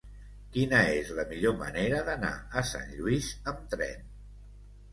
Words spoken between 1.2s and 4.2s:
millor manera d'anar a Sant Lluís amb tren?